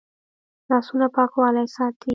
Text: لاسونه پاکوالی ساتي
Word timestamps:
لاسونه 0.69 1.07
پاکوالی 1.15 1.65
ساتي 1.75 2.09